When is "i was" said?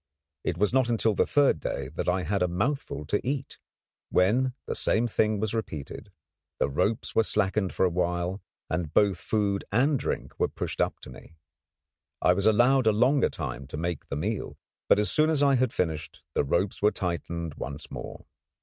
12.19-12.47